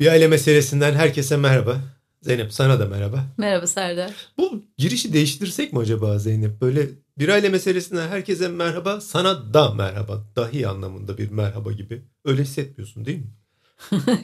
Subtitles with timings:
[0.00, 1.80] Bir aile meselesinden herkese merhaba.
[2.22, 3.24] Zeynep sana da merhaba.
[3.38, 4.14] Merhaba Serdar.
[4.38, 6.60] Bu girişi değiştirsek mi acaba Zeynep?
[6.60, 6.88] Böyle
[7.18, 10.24] bir aile meselesinden herkese merhaba, sana da merhaba.
[10.36, 12.02] Dahi anlamında bir merhaba gibi.
[12.24, 13.30] Öyle hissetmiyorsun değil mi?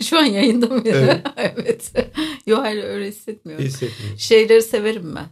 [0.05, 0.83] Şu an yayında mı?
[0.85, 1.27] Evet.
[1.37, 1.93] evet.
[2.47, 3.65] Yok hayır öyle hissetmiyorum.
[3.65, 4.17] Hissetmiyorsun.
[4.17, 5.27] Şeyleri severim ben.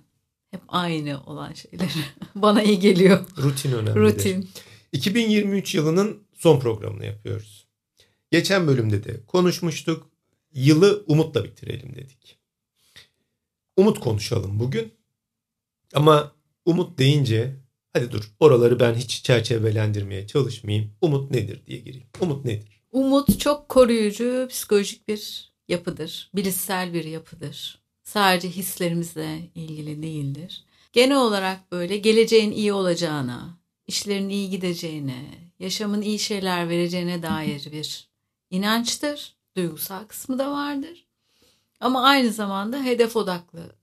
[0.51, 1.89] Hep aynı olan şeyler.
[2.35, 3.25] Bana iyi geliyor.
[3.43, 4.01] Rutin önemlidir.
[4.01, 4.51] Rutin.
[4.93, 7.67] 2023 yılının son programını yapıyoruz.
[8.31, 10.12] Geçen bölümde de konuşmuştuk.
[10.55, 12.39] Yılı umutla bitirelim dedik.
[13.77, 14.93] Umut konuşalım bugün.
[15.94, 16.32] Ama
[16.64, 17.57] umut deyince
[17.93, 20.91] hadi dur oraları ben hiç çerçevelendirmeye çalışmayayım.
[21.00, 22.07] Umut nedir diye gireyim.
[22.21, 22.82] Umut nedir?
[22.93, 26.30] Umut çok koruyucu, psikolojik bir yapıdır.
[26.35, 27.82] Bilişsel bir yapıdır.
[28.03, 30.64] Sadece hislerimizle ilgili değildir.
[30.93, 35.25] Genel olarak böyle geleceğin iyi olacağına, işlerin iyi gideceğine,
[35.58, 38.08] yaşamın iyi şeyler vereceğine dair bir
[38.50, 39.36] inançtır.
[39.56, 41.06] Duygusal kısmı da vardır.
[41.81, 43.77] Ama aynı zamanda hedef odaklı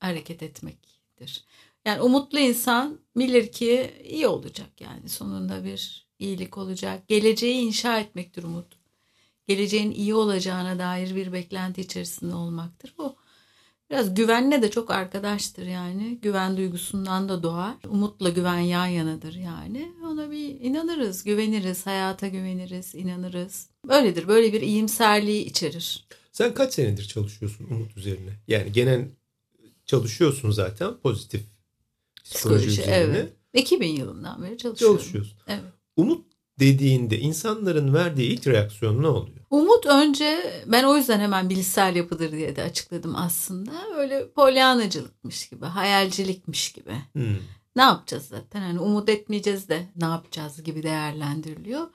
[0.00, 1.44] hareket etmektir.
[1.84, 7.08] Yani umutlu insan bilir ki iyi olacak yani sonunda bir iyilik olacak.
[7.08, 8.78] Geleceği inşa etmektir umut.
[9.46, 12.94] Geleceğin iyi olacağına dair bir beklenti içerisinde olmaktır.
[12.98, 13.16] Bu
[13.92, 16.18] biraz güvenle de çok arkadaştır yani.
[16.22, 17.74] Güven duygusundan da doğar.
[17.88, 19.92] Umutla güven yan yanadır yani.
[20.04, 23.66] Ona bir inanırız, güveniriz, hayata güveniriz, inanırız.
[23.88, 24.28] Böyledir.
[24.28, 26.04] Böyle bir iyimserliği içerir.
[26.32, 28.30] Sen kaç senedir çalışıyorsun umut üzerine?
[28.48, 29.08] Yani genel
[29.86, 31.42] çalışıyorsun zaten pozitif
[32.24, 33.16] psikoloji, Psikoloji, üzerine.
[33.18, 33.32] evet.
[33.54, 34.96] 2000 yılından beri çalışıyorum.
[34.96, 35.38] Çalışıyorsun.
[35.48, 35.60] Evet.
[35.96, 36.26] Umut
[36.60, 39.36] dediğinde insanların verdiği ilk reaksiyon ne oluyor?
[39.50, 43.70] Umut önce ben o yüzden hemen bilişsel yapıdır diye de açıkladım aslında.
[43.96, 46.94] Öyle polyanacılıkmış gibi, hayalcilikmiş gibi.
[47.12, 47.36] Hmm.
[47.76, 48.60] Ne yapacağız zaten?
[48.60, 51.86] Hani umut etmeyeceğiz de ne yapacağız gibi değerlendiriliyor.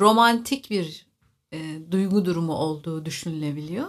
[0.00, 1.06] Romantik bir
[1.52, 3.88] e, duygu durumu olduğu düşünülebiliyor.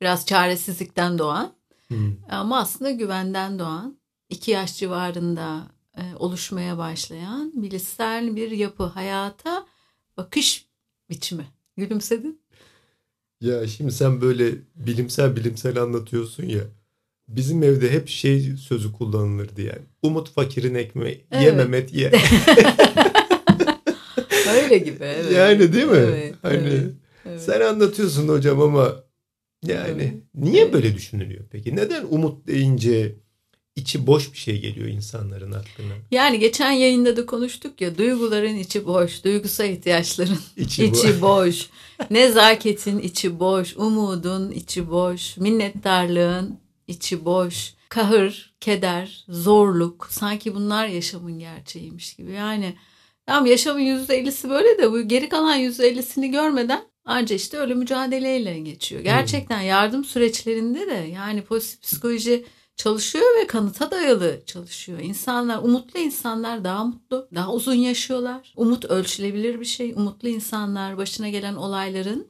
[0.00, 1.52] Biraz çaresizlikten doğan
[1.88, 2.16] Hmm.
[2.30, 3.98] ama aslında güvenden doğan,
[4.28, 5.62] iki yaş civarında
[5.96, 9.66] e, oluşmaya başlayan bilişsel bir yapı, hayata
[10.16, 10.66] bakış
[11.10, 11.46] biçimi.
[11.76, 12.40] Gülümsedin.
[13.40, 16.60] Ya şimdi sen böyle bilimsel bilimsel anlatıyorsun ya.
[17.28, 19.82] Bizim evde hep şey sözü kullanılırdı yani.
[20.02, 21.56] Umut fakirin ekmeği, ye Evet.
[21.56, 22.12] Mehmet ye.
[24.54, 25.04] Öyle gibi.
[25.04, 25.32] Evet.
[25.32, 25.96] yani değil mi?
[25.96, 26.90] Evet, hani evet,
[27.26, 27.42] evet.
[27.42, 29.04] sen anlatıyorsun hocam ama
[29.66, 30.12] yani Evet.
[30.34, 30.72] niye Evet.
[30.72, 31.76] böyle düşünülüyor peki?
[31.76, 33.14] Neden umut deyince
[33.76, 35.92] içi boş bir şey geliyor insanların aklına?
[36.10, 41.68] Yani geçen yayında da konuştuk ya duyguların içi boş, duygusal ihtiyaçların İçi, içi boş,
[42.10, 51.38] nezaketin içi boş, umudun içi boş, minnettarlığın içi boş, kahır, keder, zorluk sanki bunlar yaşamın
[51.38, 52.32] gerçeğiymiş gibi.
[52.32, 52.76] Yani
[53.26, 57.74] tamam yaşamın yüzde ellisi böyle de bu geri kalan yüzde ellisini görmeden anca işte öyle
[57.74, 59.00] mücadeleyle geçiyor.
[59.00, 62.44] Gerçekten yardım süreçlerinde de yani pozitif psikoloji
[62.76, 64.98] çalışıyor ve kanıta dayalı çalışıyor.
[64.98, 68.52] İnsanlar, umutlu insanlar daha mutlu, daha uzun yaşıyorlar.
[68.56, 69.92] Umut ölçülebilir bir şey.
[69.92, 72.28] Umutlu insanlar başına gelen olayların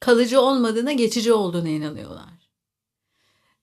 [0.00, 2.32] kalıcı olmadığına, geçici olduğuna inanıyorlar.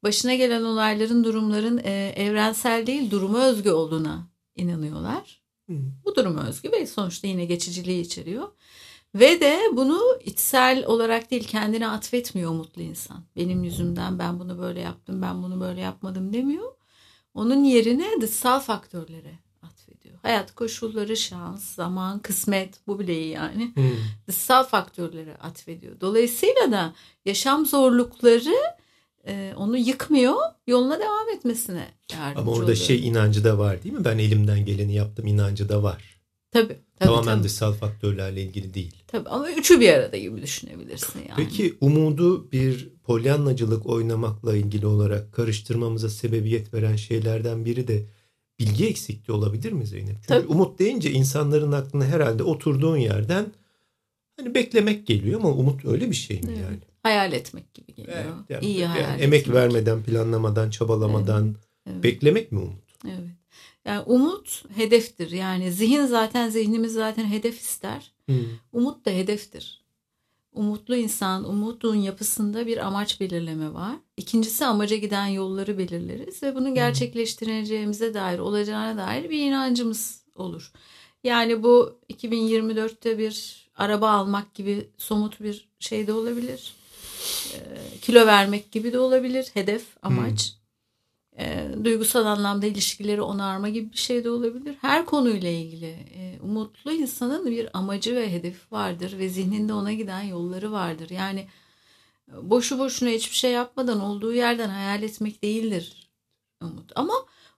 [0.03, 5.41] Başına gelen olayların, durumların e, evrensel değil, duruma özgü olduğuna inanıyorlar.
[5.69, 5.73] Hı.
[6.05, 8.47] Bu duruma özgü ve sonuçta yine geçiciliği içeriyor.
[9.15, 13.23] Ve de bunu içsel olarak değil kendine atfetmiyor mutlu insan.
[13.35, 16.71] Benim yüzümden ben bunu böyle yaptım, ben bunu böyle yapmadım demiyor.
[17.33, 20.15] Onun yerine dışsal faktörlere atfediyor.
[20.21, 23.71] Hayat koşulları, şans, zaman, kısmet bu bile iyi yani.
[23.75, 23.83] Hmm.
[24.27, 26.01] Dışsal faktörlere atfediyor.
[26.01, 26.93] Dolayısıyla da
[27.25, 28.55] yaşam zorlukları
[29.27, 30.37] e, onu yıkmıyor,
[30.67, 32.77] yoluna devam etmesine yardımcı Ama orada oluyor.
[32.77, 34.05] şey inancı da var değil mi?
[34.05, 36.21] Ben elimden geleni yaptım inancı da var.
[36.51, 38.95] tabii, tabii, Tamamen tabii, dışsal faktörlerle ilgili değil.
[39.07, 39.29] tabii.
[39.29, 41.33] Ama üçü bir arada gibi düşünebilirsin yani.
[41.37, 48.03] Peki umudu bir polyanlacılık oynamakla ilgili olarak karıştırmamıza sebebiyet veren şeylerden biri de
[48.59, 50.15] bilgi eksikliği olabilir mi Zeynep?
[50.15, 50.47] Çünkü Tabii.
[50.47, 53.45] umut deyince insanların aklına herhalde oturduğun yerden
[54.39, 56.57] hani beklemek geliyor ama umut öyle bir şey mi Evet.
[56.59, 56.77] yani?
[57.03, 58.17] hayal etmek gibi geliyor.
[58.17, 59.55] Evet, yani- İyi yani hayal emek etmek.
[59.55, 61.55] vermeden, planlamadan, çabalamadan
[61.89, 62.83] Evet, beklemek mi umut?
[63.05, 63.19] evet.
[63.85, 65.31] Yani umut hedeftir.
[65.31, 68.11] Yani zihin zaten zihnimiz zaten hedef ister.
[68.25, 68.45] Hmm.
[68.73, 69.79] Umut da hedeftir.
[70.53, 73.95] Umutlu insan, umutun yapısında bir amaç belirleme var.
[74.17, 80.71] İkincisi amaca giden yolları belirleriz ve bunu gerçekleştireceğimize dair, olacağına dair bir inancımız olur.
[81.23, 86.73] Yani bu 2024'te bir araba almak gibi somut bir şey de olabilir.
[87.53, 89.49] Ee, kilo vermek gibi de olabilir.
[89.53, 90.58] Hedef, amaç.
[91.39, 94.75] Ee, duygusal anlamda ilişkileri onarma gibi bir şey de olabilir.
[94.81, 100.21] Her konuyla ilgili e, umutlu insanın bir amacı ve hedefi vardır ve zihninde ona giden
[100.21, 101.09] yolları vardır.
[101.09, 101.47] Yani
[102.41, 106.09] boşu boşuna hiçbir şey yapmadan olduğu yerden hayal etmek değildir
[106.61, 106.91] umut.
[106.95, 107.13] Ama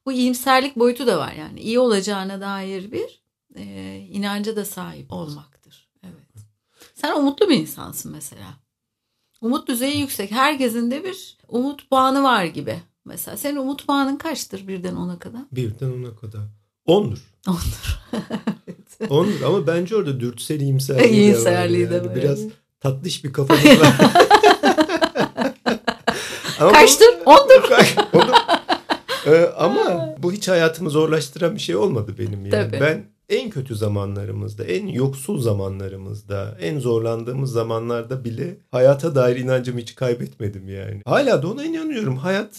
[0.06, 3.22] bu iyimserlik boyutu da var yani iyi olacağına dair bir
[3.56, 5.90] e, inanca da sahip olmaktır.
[6.04, 6.46] Evet.
[6.96, 8.54] Sen umutlu bir insansın mesela.
[9.42, 10.32] Umut düzeyi yüksek.
[10.32, 12.82] Herkesin de bir umut puanı var gibi.
[13.06, 15.42] Mesela senin umut puanın kaçtır birden ona kadar?
[15.52, 16.42] Birden ona kadar.
[16.86, 17.20] Ondur.
[17.48, 18.02] Ondur.
[19.10, 22.04] Ondur ama bence orada dürtüsel iyimserliği, İyimserliği de var.
[22.04, 22.08] de Yani.
[22.10, 22.16] var.
[22.16, 22.40] Biraz
[22.80, 23.96] tatlış bir kafamız var.
[26.60, 27.08] Ama Kaçtır?
[27.26, 27.70] Ondur.
[28.14, 28.34] Ondur.
[29.28, 32.52] Ee, ama bu hiç hayatımı zorlaştıran bir şey olmadı benim yani.
[32.72, 32.80] Tabii.
[32.82, 39.96] Ben en kötü zamanlarımızda, en yoksul zamanlarımızda, en zorlandığımız zamanlarda bile hayata dair inancımı hiç
[39.96, 41.02] kaybetmedim yani.
[41.06, 42.18] Hala da ona inanıyorum.
[42.18, 42.50] Hayat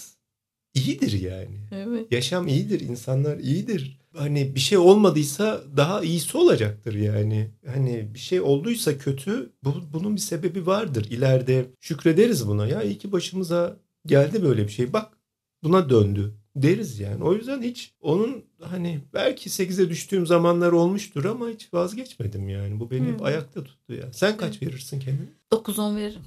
[0.73, 1.57] iyidir yani.
[1.71, 2.11] Evet.
[2.11, 3.99] Yaşam iyidir, insanlar iyidir.
[4.15, 7.51] Hani bir şey olmadıysa daha iyisi olacaktır yani.
[7.65, 11.07] Hani bir şey olduysa kötü, bu, bunun bir sebebi vardır.
[11.09, 12.67] İleride şükrederiz buna.
[12.67, 14.93] Ya iyi ki başımıza geldi böyle bir şey.
[14.93, 15.17] Bak
[15.63, 17.23] buna döndü deriz yani.
[17.23, 22.79] O yüzden hiç onun hani belki 8'e düştüğüm zamanlar olmuştur ama hiç vazgeçmedim yani.
[22.79, 23.25] Bu beni hep Hmm.
[23.25, 24.13] ayakta tuttu ya.
[24.13, 25.27] Sen kaç verirsin kendine?
[25.51, 26.21] 9-10 veririm.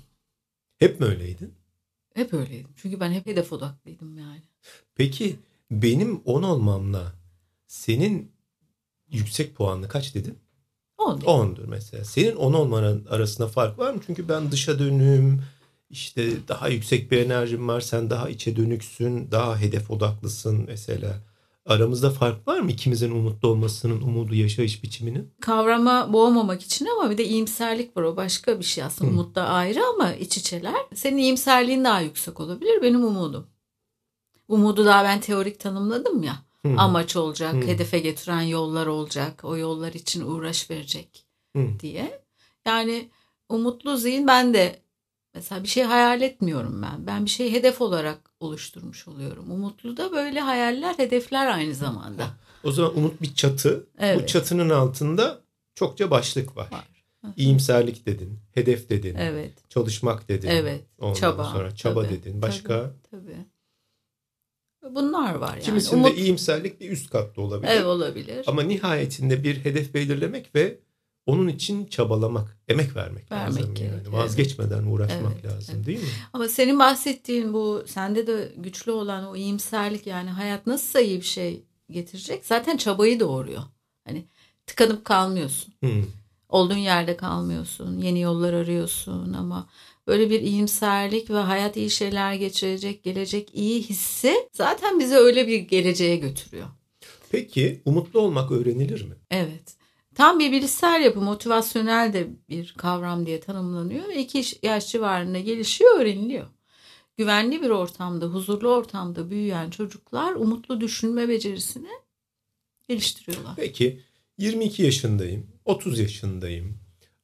[0.78, 1.54] Hep mi öyleydin?
[2.16, 2.70] Hep öyleydim.
[2.76, 4.42] Çünkü ben hep hedef odaklıydım yani.
[4.94, 5.36] Peki
[5.70, 7.12] benim 10 olmamla
[7.66, 8.32] senin
[9.10, 10.38] yüksek puanlı kaç dedin?
[10.98, 11.30] 10 değil.
[11.30, 12.04] 10'dur mesela.
[12.04, 14.00] Senin 10 olmanın arasında fark var mı?
[14.06, 15.42] Çünkü ben dışa dönüm,
[15.90, 21.20] işte daha yüksek bir enerjim var, sen daha içe dönüksün, daha hedef odaklısın mesela.
[21.66, 25.34] Aramızda fark var mı ikimizin umutlu olmasının, umudu yaşayış biçiminin?
[25.40, 28.02] Kavrama boğmamak için ama bir de iyimserlik var.
[28.02, 29.10] O başka bir şey aslında.
[29.10, 29.14] Hı.
[29.14, 30.74] Umut da ayrı ama iç içeler.
[30.94, 32.82] Senin iyimserliğin daha yüksek olabilir.
[32.82, 33.46] Benim umudum.
[34.48, 36.36] Umudu daha ben teorik tanımladım ya.
[36.66, 36.74] Hı.
[36.78, 37.58] Amaç olacak, Hı.
[37.60, 39.40] hedefe götüren yollar olacak.
[39.44, 41.26] O yollar için uğraş verecek
[41.56, 41.66] Hı.
[41.80, 42.20] diye.
[42.66, 43.10] Yani
[43.48, 44.82] umutlu zihin ben de
[45.36, 47.06] mesela bir şey hayal etmiyorum ben.
[47.06, 49.50] Ben bir şeyi hedef olarak oluşturmuş oluyorum.
[49.50, 52.26] Umutlu da böyle hayaller, hedefler aynı zamanda.
[52.64, 53.80] O zaman umut bir çatı.
[53.80, 54.28] Bu Evet.
[54.28, 55.40] çatının altında
[55.74, 56.68] çokça başlık var.
[56.72, 56.84] Var.
[57.36, 60.48] İyimserlik dedin, hedef dedin, Evet, çalışmak dedin.
[60.48, 60.84] evet.
[60.98, 62.42] Ondan Çaba, sonra çaba tabii, dedin.
[62.42, 62.90] Başka?
[63.10, 63.36] tabii.
[64.90, 65.62] Bunlar var yani.
[65.62, 67.70] Kimisinde Umut, iyimserlik bir üst katta olabilir.
[67.72, 68.44] ev olabilir.
[68.46, 70.78] Ama nihayetinde bir hedef belirlemek ve
[71.26, 74.12] onun için çabalamak, emek vermek, Vermek lazım yani.
[74.12, 75.86] Vazgeçmeden uğraşmak Evet, lazım evet.
[75.86, 76.08] değil mi?
[76.32, 81.26] Ama senin bahsettiğin bu sende de güçlü olan o iyimserlik yani hayat nasılsa iyi bir
[81.26, 82.46] şey getirecek.
[82.46, 83.62] Zaten çabayı doğuruyor.
[84.04, 84.24] Hani
[84.66, 85.74] tıkanıp kalmıyorsun.
[85.84, 85.90] Hı.
[86.48, 87.98] Olduğun yerde kalmıyorsun.
[87.98, 89.68] Yeni yollar arıyorsun ama
[90.06, 95.58] böyle bir iyimserlik ve hayat iyi şeyler geçirecek, gelecek iyi hissi zaten bizi öyle bir
[95.58, 96.66] geleceğe götürüyor.
[97.30, 99.14] Peki umutlu olmak öğrenilir mi?
[99.30, 99.76] Evet.
[100.16, 106.00] Tam bir bilişsel yapı, motivasyonel de bir kavram diye tanımlanıyor ve iki yaş civarında gelişiyor,
[106.00, 106.46] öğreniliyor.
[107.16, 111.88] Güvenli bir ortamda, huzurlu ortamda büyüyen çocuklar umutlu düşünme becerisini
[112.88, 113.56] geliştiriyorlar.
[113.56, 114.00] Peki
[114.38, 116.78] 22 yaşındayım, 30 yaşındayım.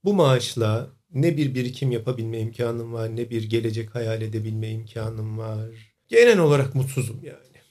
[0.05, 5.69] Bu maaşla ne bir birikim yapabilme imkanım var, ne bir gelecek hayal edebilme imkanım var.
[6.09, 7.63] Genel olarak mutsuzum yani.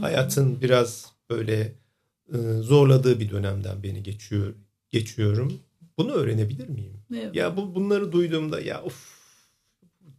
[0.00, 1.72] Hayatın biraz böyle
[2.60, 4.54] zorladığı bir dönemden beni geçiyor
[4.90, 5.60] geçiyorum.
[5.98, 7.00] Bunu öğrenebilir miyim?
[7.14, 7.36] Evet.
[7.36, 9.16] Ya bu bunları duyduğumda ya of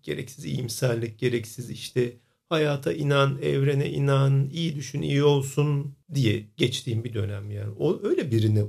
[0.04, 2.18] gereksiz iyimserlik, gereksiz işte
[2.49, 7.73] hayata inan, evrene inan, iyi düşün, iyi olsun diye geçtiğim bir dönem yani.
[7.80, 8.64] O öyle birine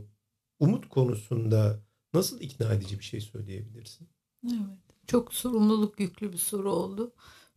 [0.61, 1.80] umut konusunda
[2.14, 4.09] nasıl ikna edici bir şey söyleyebilirsin?
[4.47, 4.78] Evet.
[5.07, 7.12] Çok sorumluluk yüklü bir soru oldu.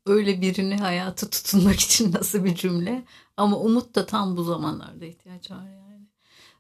[0.06, 3.06] Öyle birini hayata tutunmak için nasıl bir cümle?
[3.38, 6.08] Ama umut da tam bu zamanlarda ihtiyaç var yani.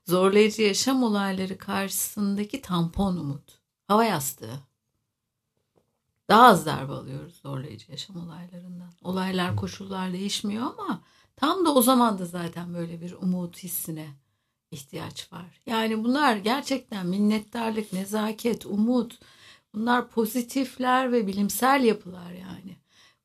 [0.07, 3.60] Zorlayıcı yaşam olayları karşısındaki tampon umut.
[3.88, 4.60] Hava yastığı.
[6.29, 8.91] Daha az darbe alıyoruz zorlayıcı yaşam olaylarından.
[9.03, 11.01] Olaylar, koşullar değişmiyor ama
[11.36, 14.07] tam da o zaman da zaten böyle bir umut hissine
[14.71, 15.62] ihtiyaç var.
[15.65, 19.19] Yani bunlar gerçekten minnettarlık, nezaket, umut,
[19.74, 22.77] Bunlar pozitifler ve bilimsel yapılar yani.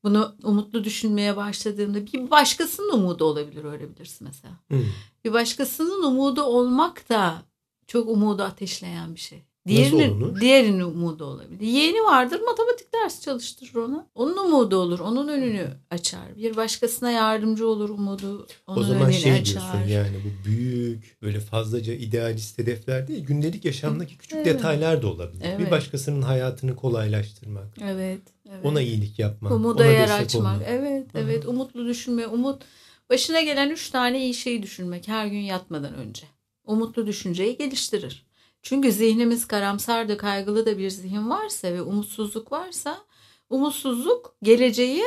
[0.03, 4.53] Bunu umutlu düşünmeye başladığımda bir başkasının umudu olabilir öyle bilirsin mesela.
[4.71, 4.83] Hı.
[5.25, 7.41] Bir başkasının umudu olmak da
[7.87, 9.46] çok umudu ateşleyen bir şey.
[9.67, 11.61] Diğerinin, diğerinin umudu olabilir.
[11.61, 14.07] Yeğeni vardır matematik dersi çalıştırır ona.
[14.15, 14.99] Onun umudu olur.
[14.99, 16.37] Onun önünü açar.
[16.37, 18.47] Bir başkasına yardımcı olur umudu.
[18.67, 19.45] Onun o zaman şey açar.
[19.45, 24.45] diyorsun yani bu büyük böyle fazlaca idealist hedefler değil gündelik yaşamdaki küçük Evet.
[24.45, 25.41] detaylar da olabilir.
[25.43, 25.71] Bir Evet.
[25.71, 28.21] başkasının hayatını kolaylaştırmak, Evet.
[28.49, 28.65] evet.
[28.65, 30.35] ona iyilik yapmak, Umuda yer açmak.
[30.35, 30.61] olmak.
[30.67, 31.21] Evet, Hı hı.
[31.23, 31.45] evet.
[31.45, 32.27] Umutlu düşünme.
[32.27, 32.61] Umut
[33.09, 36.23] başına gelen üç tane iyi şeyi düşünmek her gün yatmadan önce.
[36.65, 38.26] Umutlu düşünceyi geliştirir.
[38.67, 43.07] Çünkü zihnimiz karamsar da kaygılı da bir zihin varsa ve umutsuzluk varsa
[43.49, 45.03] Umutsuzluk geleceği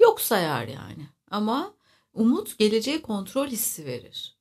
[0.00, 1.06] yok sayar yani.
[1.30, 1.74] Ama
[2.14, 4.36] umut geleceğe kontrol hissi verir.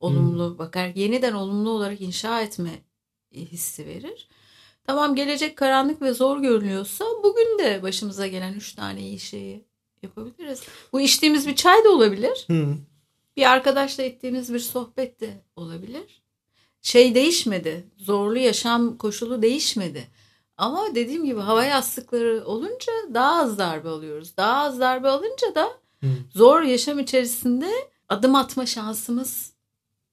[0.00, 0.58] Olumlu hmm.
[0.58, 2.70] bakar yeniden olumlu olarak inşa etme
[3.32, 4.28] hissi verir.
[4.86, 9.64] Tamam gelecek karanlık ve zor görünüyorsa bugün de başımıza gelen üç tane iyi şeyi
[10.02, 10.62] yapabiliriz.
[10.92, 12.44] Bu içtiğimiz bir çay da olabilir.
[12.46, 12.76] Hmm.
[13.36, 16.23] Bir arkadaşla ettiğimiz bir sohbet de olabilir.
[16.84, 17.84] Şey değişmedi.
[17.96, 20.08] Zorlu yaşam koşulu değişmedi.
[20.56, 24.36] Ama dediğim gibi hava yastıkları olunca daha az darbe alıyoruz.
[24.36, 25.68] Daha az darbe alınca da
[26.34, 27.70] zor yaşam içerisinde
[28.08, 29.52] adım atma şansımız,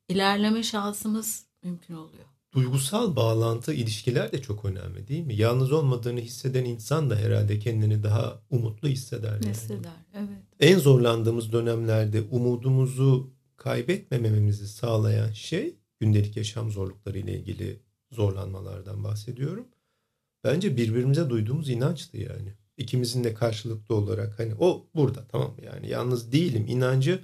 [0.10, 5.36] ilerleme şansımız mümkün oluyor duygusal bağlantı ilişkiler de çok önemli değil mi?
[5.36, 9.34] Yalnız olmadığını hisseden insan da herhalde kendini daha umutlu hisseder.
[9.34, 9.50] Yani.
[9.50, 10.44] Hisseder, evet.
[10.60, 17.80] En zorlandığımız dönemlerde umudumuzu kaybetmememizi sağlayan şey gündelik yaşam zorlukları ile ilgili
[18.12, 19.68] zorlanmalardan bahsediyorum.
[20.44, 22.54] Bence birbirimize duyduğumuz inançtı yani.
[22.78, 27.24] İkimizin de karşılıklı olarak hani o burada tamam yani yalnız değilim inancı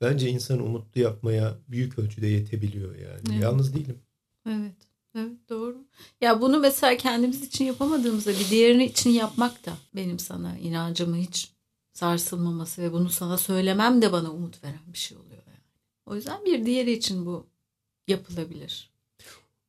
[0.00, 3.20] bence insanı umutlu yapmaya büyük ölçüde yetebiliyor yani.
[3.30, 3.42] Evet.
[3.42, 3.98] Yalnız değilim.
[4.46, 4.76] Evet.
[5.14, 5.78] Evet doğru.
[6.20, 11.52] Ya bunu mesela kendimiz için yapamadığımızda bir diğerini için yapmak da benim sana inancımı hiç
[11.92, 15.64] sarsılmaması ve bunu sana söylemem de bana umut veren bir şey oluyor yani.
[16.06, 17.49] O yüzden bir diğeri için bu
[18.10, 18.90] yapılabilir.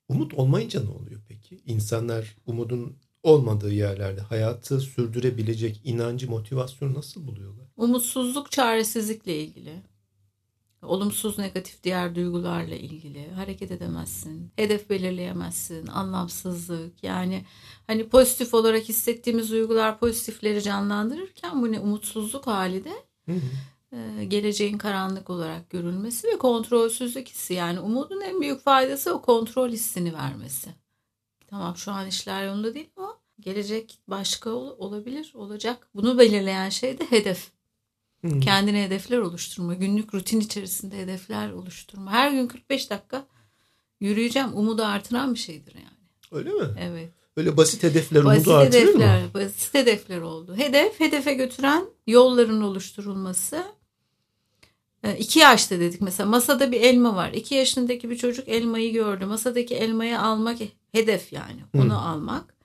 [0.09, 1.61] Umut olmayınca ne oluyor peki?
[1.65, 7.65] İnsanlar umudun olmadığı yerlerde hayatı sürdürebilecek inancı, motivasyonu nasıl buluyorlar?
[7.77, 9.81] Umutsuzluk çaresizlikle ilgili
[10.81, 14.51] olumsuz negatif diğer duygularla ilgili hareket edemezsin.
[14.55, 15.87] Hedef belirleyemezsin.
[15.87, 17.45] Anlamsızlık yani
[17.87, 22.93] hani pozitif olarak hissettiğimiz duygular pozitifleri canlandırırken bu ne umutsuzluk hali de
[23.27, 23.33] e,
[24.27, 27.53] geleceğin karanlık olarak görülmesi ve kontrolsüzlük hissi.
[27.53, 30.69] Yani umudun en büyük faydası o kontrol hissini vermesi.
[31.47, 35.89] Tamam şu an işler yolunda değil ama gelecek başka olabilir, olacak.
[35.95, 37.51] Bunu belirleyen şey de hedef.
[38.21, 38.39] Hmm.
[38.39, 42.11] Kendine hedefler oluşturma, günlük rutin içerisinde hedefler oluşturma.
[42.11, 43.27] Her gün 45 dakika
[43.99, 44.53] yürüyeceğim.
[44.53, 46.01] Umudu artıran bir şeydir yani.
[46.31, 46.67] Öyle mi?
[46.79, 47.13] Evet.
[47.37, 49.33] Öyle basit hedefler basit umudu artırır hedefler, mı?
[49.33, 50.55] Basit hedefler oldu.
[50.55, 53.63] Hedef, hedefe götüren yolların oluşturulması.
[55.03, 57.33] Ee, iki yaşta dedik mesela masada bir elma var.
[57.33, 59.25] İki yaşındaki bir çocuk elmayı gördü.
[59.25, 60.57] Masadaki elmayı almak
[60.91, 61.63] hedef yani.
[61.75, 61.91] Onu hmm.
[61.91, 62.55] almak.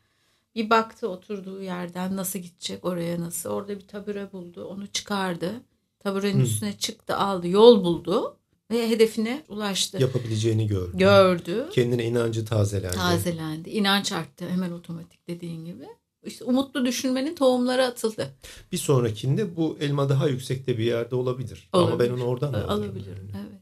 [0.54, 3.50] Bir baktı oturduğu yerden nasıl gidecek oraya nasıl.
[3.50, 4.64] Orada bir tabure buldu.
[4.64, 5.52] Onu çıkardı.
[5.98, 6.44] Taburenin Hı.
[6.44, 7.48] üstüne çıktı aldı.
[7.48, 8.36] Yol buldu.
[8.70, 10.02] Ve hedefine ulaştı.
[10.02, 10.98] Yapabileceğini gördü.
[10.98, 11.68] Gördü.
[11.72, 12.96] Kendine inancı tazelendi.
[12.96, 13.70] Tazelendi.
[13.70, 15.86] İnanç arttı hemen otomatik dediğin gibi.
[16.26, 18.34] İşte umutlu düşünmenin tohumları atıldı.
[18.72, 21.68] Bir sonrakinde bu elma daha yüksekte bir yerde olabilir.
[21.72, 21.92] olabilir.
[21.92, 23.30] Ama ben onu oradan da alabilirim.
[23.34, 23.46] Yani.
[23.50, 23.60] Evet.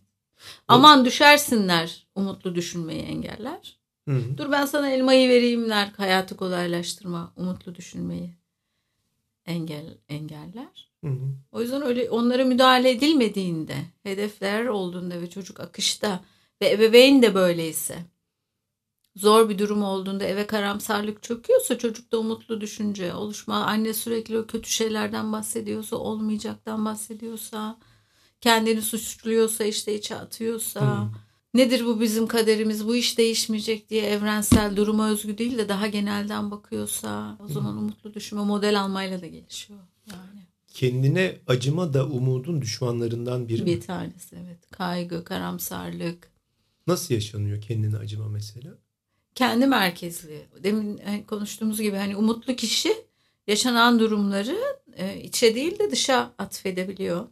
[0.68, 3.78] Aman düşersinler umutlu düşünmeyi engeller.
[4.08, 4.38] Hı hı.
[4.38, 8.30] Dur ben sana elmayı vereyimler hayatı kolaylaştırma, umutlu düşünmeyi
[9.46, 10.90] engel engeller.
[11.04, 11.26] Hı hı.
[11.52, 16.24] O yüzden öyle onlara müdahale edilmediğinde, hedefler olduğunda ve çocuk akışta
[16.62, 17.98] ve ebeveyn de böyleyse
[19.16, 24.70] zor bir durum olduğunda eve karamsarlık çöküyorsa çocukta umutlu düşünce oluşma anne sürekli o kötü
[24.70, 27.78] şeylerden bahsediyorsa olmayacaktan bahsediyorsa
[28.40, 34.76] kendini suçluyorsa işte içe atıyorsa hmm nedir bu bizim kaderimiz bu iş değişmeyecek diye evrensel
[34.76, 39.80] duruma özgü değil de daha genelden bakıyorsa o zaman umutlu düşünme model almayla da gelişiyor
[40.10, 40.40] yani.
[40.68, 44.70] Kendine acıma da umudun düşmanlarından biri Bir tanesi evet.
[44.70, 46.30] Kaygı, karamsarlık.
[46.86, 48.78] Nasıl yaşanıyor kendine acıma mesela?
[49.34, 50.46] Kendi merkezli.
[50.62, 52.94] Demin hani konuştuğumuz gibi hani umutlu kişi
[53.46, 54.56] yaşanan durumları
[54.96, 57.26] e, içe değil de dışa atfedebiliyor.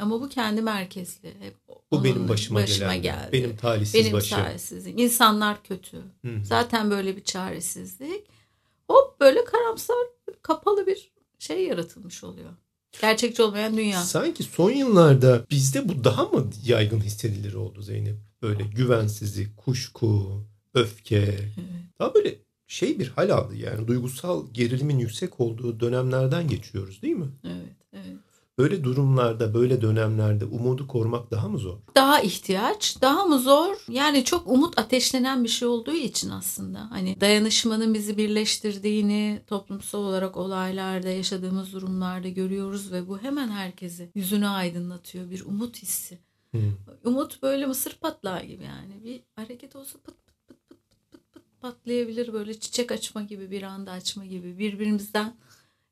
[0.00, 1.28] Ama bu kendi merkezli.
[1.40, 1.54] Hep
[1.90, 3.02] bu benim başıma, başıma gelen.
[3.02, 3.32] Geldi.
[3.32, 4.38] Benim talihsiz benim başım.
[4.38, 5.00] Talihsizlik.
[5.00, 5.96] İnsanlar kötü.
[5.96, 6.44] Hı-hı.
[6.44, 8.26] Zaten böyle bir çaresizlik.
[8.88, 9.96] Hop böyle karamsar
[10.42, 12.50] kapalı bir şey yaratılmış oluyor.
[13.00, 14.02] Gerçekçi olmayan dünya.
[14.02, 18.16] Sanki son yıllarda bizde bu daha mı yaygın hissedilir oldu Zeynep?
[18.42, 20.42] Böyle güvensizlik, kuşku,
[20.76, 21.16] öfke.
[21.16, 21.56] Evet.
[21.98, 27.28] Daha böyle şey bir hal aldı yani duygusal gerilimin yüksek olduğu dönemlerden geçiyoruz değil mi?
[27.44, 28.16] Evet, evet.
[28.58, 31.78] Böyle durumlarda, böyle dönemlerde umudu korumak daha mı zor?
[31.94, 33.76] Daha ihtiyaç, daha mı zor?
[33.88, 36.90] Yani çok umut ateşlenen bir şey olduğu için aslında.
[36.90, 44.48] Hani dayanışmanın bizi birleştirdiğini toplumsal olarak olaylarda, yaşadığımız durumlarda görüyoruz ve bu hemen herkesi yüzünü
[44.48, 45.30] aydınlatıyor.
[45.30, 46.18] Bir umut hissi.
[46.50, 46.72] Hmm.
[47.04, 49.04] Umut böyle mısır patlağı gibi yani.
[49.04, 50.25] Bir hareket olsa pıt
[51.66, 55.34] patlayabilir böyle çiçek açma gibi, bir anda açma gibi, birbirimizden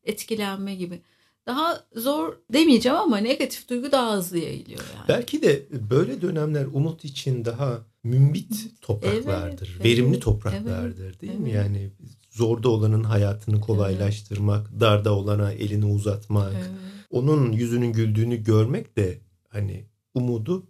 [0.04, 1.00] etkilenme gibi
[1.46, 5.08] daha zor demeyeceğim ama negatif duygu daha hızlı yayılıyor yani.
[5.08, 9.70] Belki de böyle dönemler umut için daha mümbit topraklardır.
[9.74, 11.42] Evet, verimli topraklardır evet, değil evet.
[11.42, 11.52] mi?
[11.52, 11.90] Yani
[12.30, 14.80] zorda olanın hayatını kolaylaştırmak, evet.
[14.80, 16.70] darda olana elini uzatmak, evet.
[17.10, 20.66] onun yüzünün güldüğünü görmek de hani umudu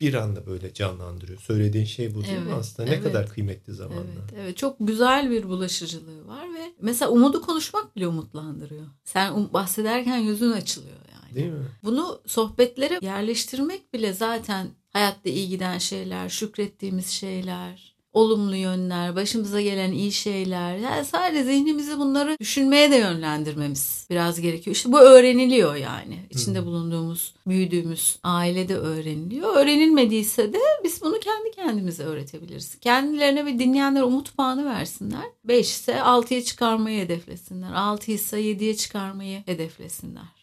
[0.00, 1.40] bir anda böyle canlandırıyor.
[1.40, 2.88] Söylediğin şey bu değil evet, mi aslında?
[2.88, 3.04] Ne evet.
[3.04, 4.04] kadar kıymetli zamanlar.
[4.04, 8.86] Evet, evet, çok güzel bir bulaşıcılığı var ve mesela umudu konuşmak bile umutlandırıyor.
[9.04, 11.34] Sen um, bahsederken yüzün açılıyor yani.
[11.34, 11.66] Değil mi?
[11.84, 19.92] Bunu sohbetlere yerleştirmek bile zaten hayatta iyi giden şeyler, şükrettiğimiz şeyler, olumlu yönler, başımıza gelen
[19.92, 20.76] iyi şeyler.
[20.76, 24.76] Yani sadece zihnimizi bunları düşünmeye de yönlendirmemiz biraz gerekiyor.
[24.76, 26.18] İşte bu öğreniliyor yani.
[26.30, 26.66] İçinde hmm.
[26.66, 29.56] bulunduğumuz, büyüdüğümüz ailede öğreniliyor.
[29.56, 32.80] Öğrenilmediyse de biz bunu kendi kendimize öğretebiliriz.
[32.80, 35.24] Kendilerine ve dinleyenler umut puanı versinler.
[35.44, 37.72] 5 ise 6'ya çıkarmayı hedeflesinler.
[37.72, 40.38] 6 ise 7'ye çıkarmayı hedeflesinler.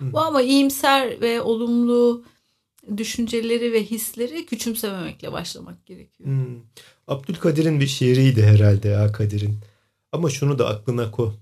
[0.00, 2.24] Bu ama iyimser ve olumlu
[2.96, 6.28] düşünceleri ve hisleri küçümsememekle başlamak gerekiyor.
[6.28, 6.56] Hmm.
[7.08, 9.58] Abdülkadir'in bir şiiriydi herhalde ya Kadir'in.
[10.12, 11.34] Ama şunu da aklına ko.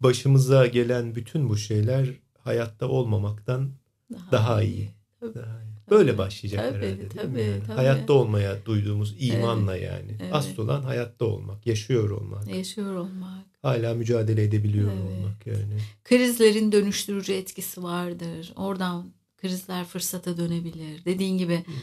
[0.00, 2.08] Başımıza gelen bütün bu şeyler
[2.38, 3.70] hayatta olmamaktan
[4.12, 4.74] daha, daha iyi.
[4.74, 4.90] iyi.
[5.20, 5.34] Tabii.
[5.34, 5.68] Daha iyi.
[5.90, 7.52] Böyle tabii, başlayacak tabii, herhalde tabii, değil mi?
[7.52, 7.62] Yani?
[7.66, 7.76] Tabii.
[7.76, 10.16] Hayatta olmaya duyduğumuz imanla evet, yani.
[10.22, 10.34] Evet.
[10.34, 12.48] Asıl olan hayatta olmak, yaşıyor olmak.
[12.48, 13.46] Yaşıyor olmak.
[13.62, 15.02] Hala mücadele edebiliyor evet.
[15.02, 15.78] olmak yani.
[16.04, 18.52] Krizlerin dönüştürücü etkisi vardır.
[18.56, 21.04] Oradan krizler fırsata dönebilir.
[21.04, 21.74] Dediğin gibi hmm.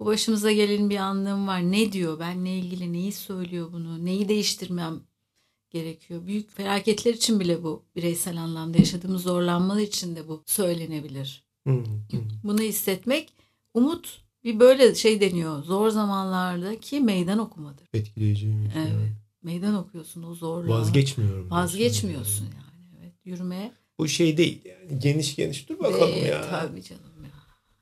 [0.00, 1.62] bu başımıza gelen bir anlam var.
[1.62, 2.18] Ne diyor?
[2.18, 4.04] Benle ilgili neyi söylüyor bunu?
[4.04, 5.00] Neyi değiştirmem
[5.70, 6.26] gerekiyor?
[6.26, 11.44] Büyük felaketler için bile bu bireysel anlamda yaşadığımız zorlanmalar için de bu söylenebilir.
[11.64, 11.84] Hmm.
[12.44, 13.32] Bunu hissetmek
[13.74, 15.62] umut bir böyle şey deniyor.
[15.62, 17.88] Zor zamanlardaki meydan okumadır.
[17.94, 18.72] Etkileyiciymiş.
[18.76, 18.88] Evet.
[18.88, 19.12] Yani.
[19.42, 20.78] Meydan okuyorsun o zorluğa.
[20.78, 21.50] Vazgeçmiyorum.
[21.50, 22.54] Vazgeçmiyorsun yani.
[22.54, 23.00] yani.
[23.00, 23.14] Evet.
[23.24, 26.50] Yürümeye bu şey değil yani geniş geniş dur bakalım değil, ya.
[26.50, 27.30] Tabii canım ya.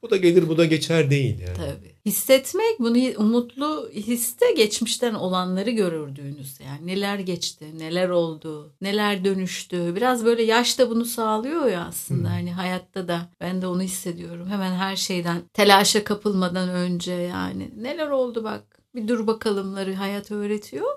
[0.03, 1.57] Bu da gelir bu da geçer değil yani.
[1.57, 1.93] Tabii.
[2.07, 9.93] Hissetmek bunu umutlu histe geçmişten olanları görürdüğünüz yani neler geçti, neler oldu, neler dönüştü.
[9.97, 12.29] Biraz böyle yaş da bunu sağlıyor ya aslında.
[12.29, 12.35] Hmm.
[12.35, 14.49] Hani hayatta da ben de onu hissediyorum.
[14.49, 20.89] Hemen her şeyden telaşa kapılmadan önce yani neler oldu bak bir dur bakalımları hayat öğretiyor.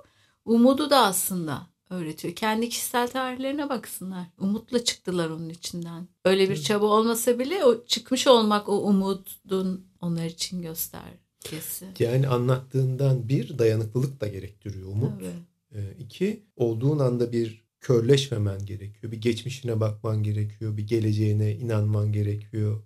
[0.45, 2.36] Umudu da aslında öğretiyor.
[2.36, 4.25] Kendi kişisel tarihlerine baksınlar.
[4.39, 6.08] Umutla çıktılar onun içinden.
[6.25, 11.86] Öyle bir çaba olmasa bile o çıkmış olmak o umudun onlar için göstergesi.
[11.99, 15.12] Yani anlattığından bir dayanıklılık da gerektiriyor umut.
[15.21, 15.34] Evet.
[15.75, 19.12] Ee, iki olduğun anda bir körleşmemen gerekiyor.
[19.12, 20.77] Bir geçmişine bakman gerekiyor.
[20.77, 22.84] Bir geleceğine inanman gerekiyor.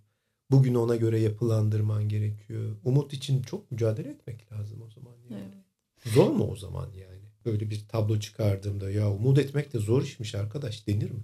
[0.52, 2.76] Bugün ona göre yapılandırman gerekiyor.
[2.84, 5.14] Umut için çok mücadele etmek lazım o zaman.
[5.30, 5.42] Yani.
[5.44, 6.14] Evet.
[6.14, 7.09] Zor mu o zaman yani?
[7.46, 11.24] Böyle bir tablo çıkardığımda ya umut etmek de zor işmiş arkadaş denir mi?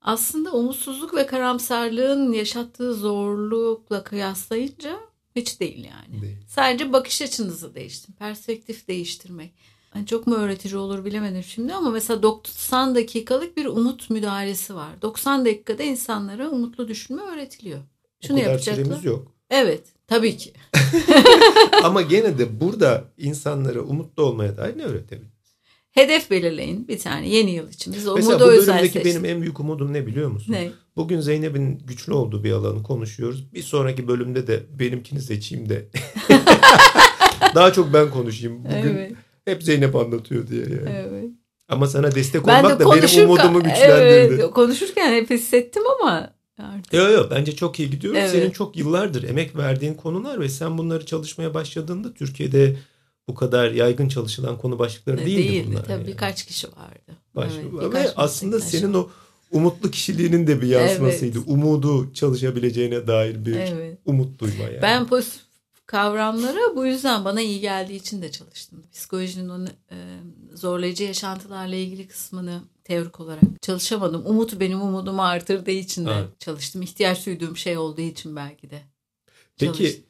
[0.00, 5.00] Aslında umutsuzluk ve karamsarlığın yaşattığı zorlukla kıyaslayınca
[5.36, 6.22] hiç değil yani.
[6.22, 6.38] Değil.
[6.48, 8.14] Sadece bakış açınızı değiştirin.
[8.14, 9.52] Perspektif değiştirmek.
[9.94, 15.02] Yani çok mu öğretici olur bilemedim şimdi ama mesela 90 dakikalık bir umut müdahalesi var.
[15.02, 17.80] 90 dakikada insanlara umutlu düşünme öğretiliyor.
[18.20, 19.02] Şunu o kadar yapacaklar.
[19.02, 19.32] yok.
[19.50, 19.84] Evet.
[20.12, 20.52] Tabii ki.
[21.82, 25.32] Ama gene de burada insanlara umutlu olmaya dair ne öğretebiliriz?
[25.92, 27.94] Hedef belirleyin bir tane yeni yıl için.
[27.94, 30.52] Biz Mesela bu bölümdeki benim en büyük umudum ne biliyor musun?
[30.52, 30.70] Ne?
[30.96, 33.52] Bugün Zeynep'in güçlü olduğu bir alanı konuşuyoruz.
[33.54, 35.88] Bir sonraki bölümde de benimkini seçeyim de.
[37.54, 38.64] Daha çok ben konuşayım.
[38.64, 39.12] Bugün evet.
[39.44, 41.06] hep Zeynep anlatıyor diye yani.
[41.08, 41.24] Evet.
[41.68, 44.42] Ama sana destek ben olmak de da benim umudumu güçlendirdi.
[44.42, 46.92] Evet, konuşurken hep hissettim ama artık.
[46.92, 48.14] Yok yok bence çok iyi gidiyor.
[48.14, 48.30] Evet.
[48.30, 52.76] Senin çok yıllardır emek verdiğin konular ve sen bunları çalışmaya başladığında Türkiye'de
[53.28, 55.84] bu kadar yaygın çalışılan konu başlıkları değildi, değildi bunlar.
[55.84, 56.06] Tabii yani.
[56.06, 57.18] birkaç kişi vardı.
[57.34, 59.08] Baş, evet, ve aslında senin o
[59.50, 61.38] umutlu kişiliğinin de bir yansımasıydı.
[61.38, 61.48] Evet.
[61.48, 63.98] Umudu çalışabileceğine dair bir evet.
[64.04, 64.82] umut duyma yani.
[64.82, 65.51] Ben pozitif
[65.92, 68.82] kavramlara bu yüzden bana iyi geldiği için de çalıştım.
[68.92, 69.96] Psikolojinin onu e,
[70.54, 74.26] zorlayıcı yaşantılarla ilgili kısmını teorik olarak çalışamadım.
[74.26, 76.40] Umut benim umudumu artırdığı için de evet.
[76.40, 76.82] çalıştım.
[76.82, 78.82] İhtiyaç duyduğum şey olduğu için belki de.
[79.58, 80.04] Peki çalıştım.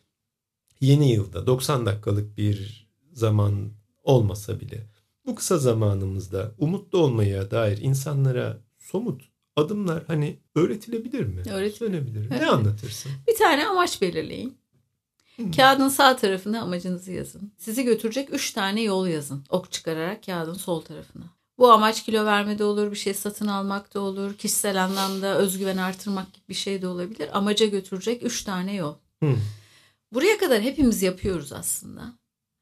[0.81, 3.71] yeni yılda 90 dakikalık bir zaman
[4.03, 4.87] olmasa bile
[5.27, 9.23] bu kısa zamanımızda umutlu olmaya dair insanlara somut
[9.57, 11.42] adımlar hani öğretilebilir mi?
[11.51, 12.27] Öğretilebilir.
[12.31, 12.40] Evet.
[12.40, 13.12] Ne anlatırsın?
[13.29, 14.62] Bir tane amaç belirleyin.
[15.57, 17.53] Kağıdın sağ tarafına amacınızı yazın.
[17.59, 19.45] Sizi götürecek 3 tane yol yazın.
[19.51, 21.25] Ok çıkararak kağıdın sol tarafına.
[21.59, 26.33] Bu amaç kilo vermede olur, bir şey satın almak da olur, kişisel anlamda özgüven artırmak
[26.33, 27.38] gibi bir şey de olabilir.
[27.38, 28.95] Amaca götürecek üç tane yol.
[29.18, 29.37] Hmm.
[30.12, 32.12] Buraya kadar hepimiz yapıyoruz aslında.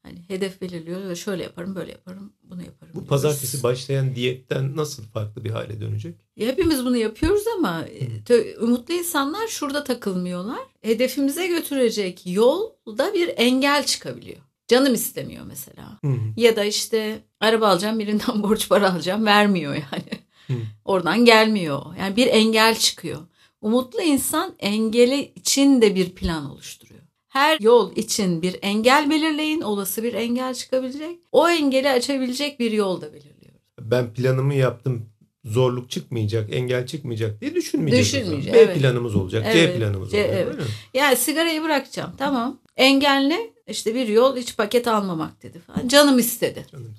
[0.02, 2.92] Hani hedef belirliyor ve şöyle yaparım, böyle yaparım, bunu yaparım.
[2.94, 3.08] Bu diyoruz.
[3.08, 6.14] pazartesi başlayan diyetten nasıl farklı bir hale dönecek?
[6.38, 8.64] Hepimiz bunu yapıyoruz ama hmm.
[8.68, 10.60] umutlu insanlar şurada takılmıyorlar.
[10.82, 14.38] Hedefimize götürecek yolda bir engel çıkabiliyor.
[14.68, 15.98] Canım istemiyor mesela.
[16.04, 16.18] Hı hı.
[16.36, 20.20] Ya da işte araba alacağım birinden borç para alacağım vermiyor yani.
[20.46, 20.54] Hı.
[20.84, 21.82] Oradan gelmiyor.
[21.98, 23.20] Yani bir engel çıkıyor.
[23.60, 26.89] Umutlu insan engeli için de bir plan oluşturuyor.
[27.30, 29.60] Her yol için bir engel belirleyin.
[29.60, 31.18] Olası bir engel çıkabilecek.
[31.32, 33.54] O engeli açabilecek bir yol da belirliyor.
[33.80, 35.06] Ben planımı yaptım.
[35.44, 38.06] Zorluk çıkmayacak, engel çıkmayacak diye düşünmeyeceğiz.
[38.06, 38.78] Düşünmeyeceğiz, B evet.
[38.78, 40.34] planımız olacak, C Evet, planımız C, olacak.
[40.34, 40.46] evet.
[40.48, 40.68] öyle mi?
[40.94, 42.60] Yani sigarayı bırakacağım tamam.
[42.76, 45.88] Engelle işte bir yol hiç paket almamak dedi falan.
[45.88, 46.66] Canım istedi.
[46.72, 46.94] Canım.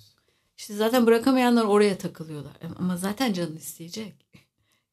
[0.58, 2.54] İşte zaten bırakamayanlar oraya takılıyorlar.
[2.80, 4.14] Ama zaten canın isteyecek.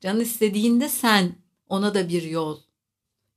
[0.00, 1.32] Canın istediğinde sen
[1.68, 2.58] ona da bir yol.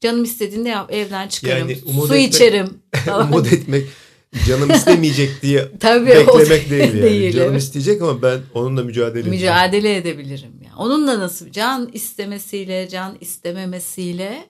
[0.02, 1.70] Canım istediğinde yap evden çıkarım.
[1.70, 2.82] Yani umut su etmek- içerim.
[3.22, 3.88] Umut etmek
[4.48, 7.02] canım istemeyecek diye Tabii beklemek değil yani.
[7.04, 7.62] değil, canım evet.
[7.62, 9.42] isteyecek ama ben onunla mücadele edeceğim.
[9.42, 10.54] mücadele edebilirim.
[10.64, 10.76] Yani.
[10.78, 14.50] Onunla nasıl can istemesiyle, can istememesiyle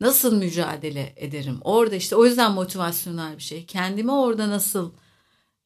[0.00, 1.58] nasıl mücadele ederim?
[1.60, 3.66] Orada işte o yüzden motivasyonel bir şey.
[3.66, 4.92] Kendimi orada nasıl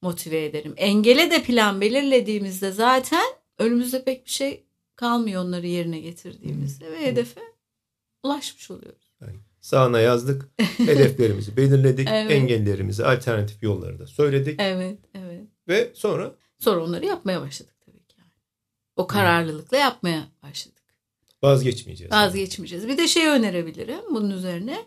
[0.02, 0.74] motive ederim?
[0.76, 3.24] Engele de plan belirlediğimizde zaten
[3.58, 4.64] önümüzde pek bir şey
[4.96, 7.40] kalmıyor onları yerine getirdiğimizde ve hedefe
[8.22, 9.07] ulaşmış oluyoruz.
[9.20, 12.30] Yani sağına yazdık, hedeflerimizi belirledik, Evet.
[12.30, 15.44] engellerimizi, alternatif yolları da söyledik Evet, evet.
[15.68, 18.14] ve sonra Sonra onları yapmaya başladık tabii ki.
[18.18, 18.30] Yani.
[18.96, 20.82] O kararlılıkla yapmaya başladık.
[21.42, 22.12] vazgeçmeyeceğiz.
[22.12, 22.88] Vazgeçmeyeceğiz.
[22.88, 24.86] Bir de şey önerebilirim bunun üzerine.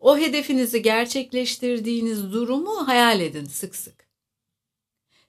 [0.00, 4.06] O hedefinizi gerçekleştirdiğiniz durumu hayal edin sık sık.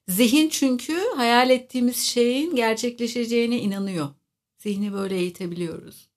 [0.07, 4.09] Zihin çünkü hayal ettiğimiz şeyin gerçekleşeceğine inanıyor.
[4.57, 6.09] Zihni böyle eğitebiliyoruz.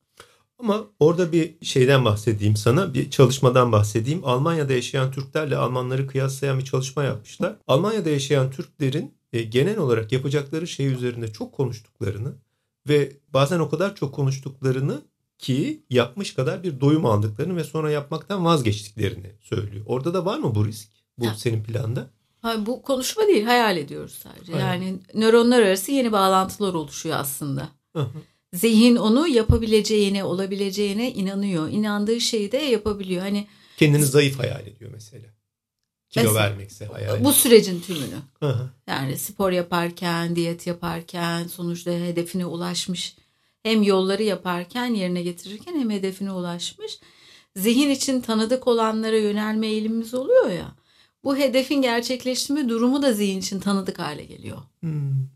[0.59, 4.25] Ama orada bir şeyden bahsedeyim sana, bir çalışmadan bahsedeyim.
[4.25, 7.57] Almanya'da yaşayan Türklerle Almanları kıyaslayan bir çalışma yapmışlar.
[7.66, 12.33] Almanya'da yaşayan Türklerin e, genel olarak yapacakları şey üzerinde çok konuştuklarını
[12.88, 15.03] ve bazen o kadar çok konuştuklarını
[15.38, 19.85] ki yapmış kadar bir doyum aldıklarını ve sonra yapmaktan vazgeçtiklerini söylüyor.
[19.88, 20.88] Orada da var mı bu risk?
[21.19, 21.35] Bu Ha.
[21.37, 22.11] senin planda?
[22.42, 24.53] Ha, bu konuşma değil hayal ediyoruz sadece.
[24.53, 24.66] Hayal.
[24.66, 27.69] Yani nöronlar arası yeni bağlantılar oluşuyor aslında.
[27.97, 28.19] Hı hı.
[28.57, 31.69] Zihin onu yapabileceğine, olabileceğine inanıyor.
[31.69, 33.23] İnandığı şeyi de yapabiliyor.
[33.23, 35.27] Hani Kendini zayıf hayal ediyor mesela.
[36.11, 38.55] Kilo Mesela- vermekse hayal bu sürecin tümünü.
[38.87, 43.16] Yani spor yaparken, diyet yaparken, sonuçta hedefine ulaşmış.
[43.62, 46.99] Hem yolları yaparken, yerine getirirken hem hedefine ulaşmış.
[47.57, 50.77] Zihin için tanıdık olanlara yönelme eğilimimiz oluyor ya.
[51.25, 54.59] Bu hedefin gerçekleşme durumu da zihin için tanıdık hale geliyor.
[54.81, 55.29] Hmm.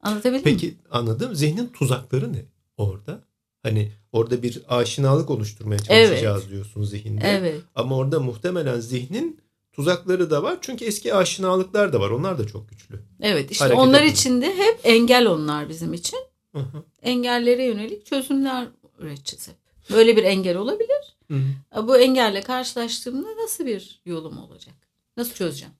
[0.00, 0.58] Anlatabildim mi?
[0.58, 1.34] Peki anladım.
[1.34, 3.24] Zihnin tuzakları ne orada?
[3.62, 7.24] Hani orada bir aşinalık oluşturmaya çalışacağız diyorsun zihinde.
[7.26, 7.60] Evet.
[7.74, 9.40] Ama orada muhtemelen zihnin
[9.72, 10.58] tuzakları da var.
[10.60, 12.10] Çünkü eski aşinalıklar da var.
[12.10, 13.02] Onlar da çok güçlü.
[13.20, 14.12] Evet işte Hareket onlar etme.
[14.12, 16.18] için de hep engel onlar bizim için.
[16.52, 16.82] Hı hı.
[17.02, 19.56] Engellere yönelik çözümler üreteceğiz hep.
[19.96, 21.16] Böyle bir engel olabilir.
[21.30, 21.34] Hı
[21.74, 21.86] hı.
[21.88, 24.74] Bu engelle karşılaştığımda nasıl bir yolum olacak?
[25.16, 25.74] Nasıl çözeceğim?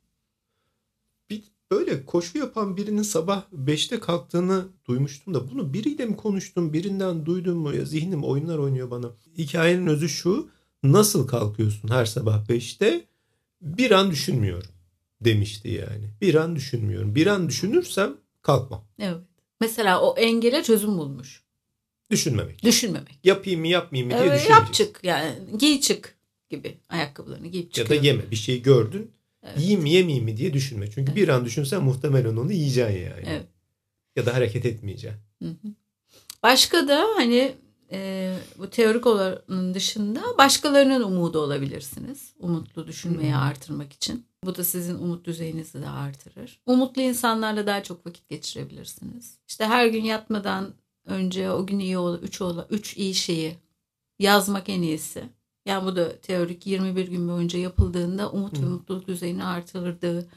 [1.73, 7.27] Bir böyle koşu yapan birinin sabah 5'te kalktığını duymuştum da bunu biriyle mi konuştum, birinden
[7.27, 9.11] duydum mu ya zihnim oyunlar oynuyor bana.
[9.39, 10.49] Hikayenin özü şu.
[10.83, 13.05] Nasıl kalkıyorsun her sabah 5'te?
[13.63, 14.71] Bir an düşünmüyorum
[15.21, 16.11] demişti yani.
[16.21, 17.15] Bir an düşünmüyorum.
[17.15, 18.85] Bir an düşünürsem kalkmam.
[18.99, 19.19] Evet.
[19.61, 21.43] Mesela o engele çözüm bulmuş.
[22.11, 22.63] Düşünmemek.
[22.65, 23.19] Düşünmemek.
[23.25, 24.55] Yapayım mı yapmayayım mı diye düşünmeyeceksin.
[24.65, 26.15] yap çık yani giy çık
[26.51, 28.03] gibi ayakkabılarını giyip Ya çıkıyor.
[28.03, 29.11] da yeme bir şey gördün.
[29.45, 29.59] Evet.
[29.59, 30.91] Yiyeyim mi yemeyeyim mi diye düşünme.
[30.91, 33.25] Çünkü bir an düşünsen muhtemelen onu yiyeceksin yani.
[33.27, 33.47] Evet.
[34.17, 35.21] Ya da hareket etmeyeceksin.
[35.43, 35.69] Hı hı.
[36.43, 37.55] Başka da hani
[37.93, 42.33] e, bu teorik olanın dışında başkalarının umudu olabilirsiniz.
[42.39, 43.39] Umutlu düşünmeyi Hı.
[43.39, 44.27] artırmak için.
[44.45, 46.61] Bu da sizin umut düzeyinizi de artırır.
[46.67, 49.39] Umutlu insanlarla daha çok vakit geçirebilirsiniz.
[49.49, 50.75] İşte her gün yatmadan
[51.07, 53.55] önce o gün iyi ol, üç, ola, üç iyi şeyi
[54.19, 55.25] yazmak en iyisi.
[55.65, 60.29] Yani bu da teorik 21 gün boyunca yapıldığında umut ve mutluluk düzeyini artırdığı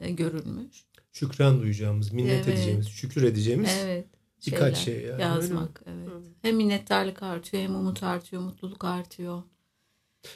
[0.00, 0.84] e, görülmüş.
[1.12, 2.48] Şükran duyacağımız, minnet Evet.
[2.48, 4.06] edeceğimiz, şükür edeceğimiz Evet.
[4.46, 5.00] birkaç şeyler.
[5.00, 5.22] şey yani.
[5.22, 6.08] yazmak evet.
[6.08, 6.22] Hı.
[6.42, 9.42] Hem minnettarlık artıyor hem umut artıyor, mutluluk artıyor.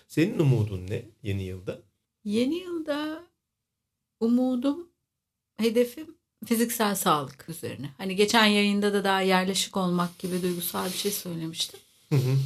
[0.09, 1.79] Senin umudun ne yeni yılda?
[2.25, 3.23] Yeni yılda
[4.21, 4.89] umudum,
[5.57, 7.91] hedefim fiziksel sağlık üzerine.
[7.99, 11.81] Hani geçen yayında da daha yerleşik olmak gibi duygusal bir şey söylemiştim.
[12.09, 12.37] Hı hı.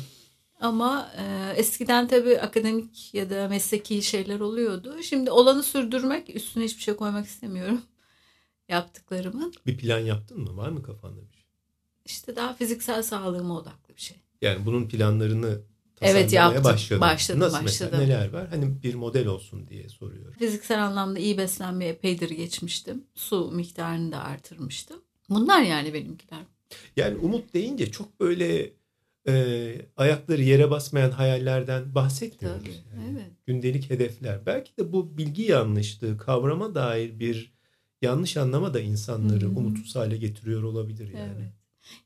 [0.61, 5.03] Ama e, eskiden tabii akademik ya da mesleki şeyler oluyordu.
[5.03, 7.83] Şimdi olanı sürdürmek, üstüne hiçbir şey koymak istemiyorum
[8.69, 9.53] yaptıklarımın.
[9.67, 10.57] Bir plan yaptın mı?
[10.57, 11.45] Var mı kafanda bir şey?
[12.05, 14.17] İşte daha fiziksel sağlığıma odaklı bir şey.
[14.43, 15.61] Yani bunun planlarını
[16.03, 16.65] Evet, yaptım.
[16.65, 17.01] başladın.
[17.01, 17.99] Başladım, Nasıl başladım.
[17.99, 18.49] mesela neler var?
[18.49, 20.33] Hani bir model olsun diye soruyorum.
[20.39, 23.05] Fiziksel anlamda iyi beslenmeye epeydir geçmiştim.
[23.15, 24.97] Su miktarını da artırmıştım.
[25.31, 26.41] Bunlar yani benimkiler.
[26.97, 28.73] Yani umut deyince çok böyle
[29.29, 32.63] e, ayakları yere basmayan hayallerden bahsetmiyoruz.
[32.63, 33.11] Tabii, yani.
[33.13, 33.31] evet.
[33.47, 34.47] Gündelik hedefler.
[34.47, 37.53] Belki de bu bilgi yanlışlığı, kavrama dair bir
[38.03, 39.59] yanlış anlama da insanları Hı hı.
[39.59, 41.33] umutsuz hale getiriyor olabilir yani.
[41.39, 41.53] Evet.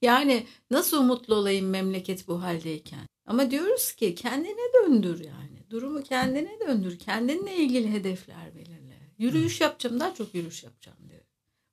[0.03, 3.07] Yani nasıl umutlu olayım memleket bu haldeyken?
[3.27, 5.71] Ama diyoruz ki kendine döndür yani.
[5.71, 6.99] Durumu kendine döndür.
[6.99, 8.95] Kendinle ilgili hedefler belirle.
[9.19, 11.23] Yürüyüş yapacağım daha çok yürüyüş yapacağım diyor.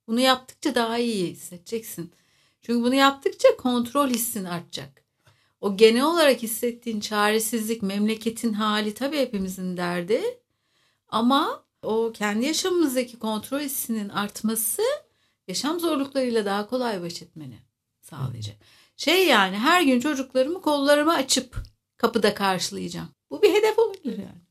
[0.08, 2.12] Bunu yaptıkça daha iyi hissedeceksin.
[2.62, 5.04] Çünkü bunu yaptıkça kontrol hissin artacak.
[5.62, 10.22] O genel olarak hissettiğin çaresizlik, memleketin hali tabii hepimizin derdi.
[11.08, 14.82] Ama o kendi yaşamımızdaki kontrol hissinin artması
[15.48, 17.60] yaşam zorluklarıyla daha kolay baş etmeni
[18.02, 18.56] sağlayacak.
[18.98, 21.56] Şey yani her gün çocuklarımı kollarımı açıp
[21.98, 23.10] kapıda karşılayacağım.
[23.32, 24.42] Bu bir hedef olabilir yani.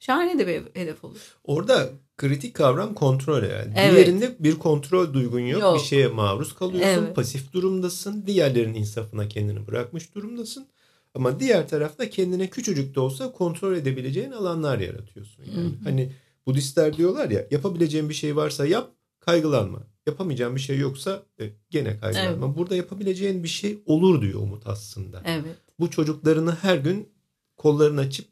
[0.00, 1.18] Şahane de bir hedef olur.
[1.44, 3.74] Orada kritik kavram kontrol yani.
[3.76, 3.92] Evet.
[3.92, 5.62] Diğerinde bir kontrol duygun yok.
[5.62, 5.74] Yok.
[5.74, 7.04] Bir şeye maruz kalıyorsun.
[7.04, 7.16] Evet.
[7.16, 8.26] Pasif durumdasın.
[8.26, 10.66] Diğerlerin insafına kendini bırakmış durumdasın.
[11.14, 15.44] Ama diğer tarafta kendine küçücük de olsa kontrol edebileceğin alanlar yaratıyorsun.
[15.44, 15.70] Yani.
[15.84, 16.12] Hani
[16.46, 19.80] Budistler diyorlar ya yapabileceğin bir şey varsa yap kaygılanma.
[20.06, 22.56] Yapamayacağın bir şey yoksa e, gene kaygılanma.
[22.56, 25.22] Burada yapabileceğin bir şey olur diyor Umut aslında.
[25.24, 25.56] Evet.
[25.80, 27.08] Bu çocuklarını her gün
[27.56, 28.26] kollarını açıp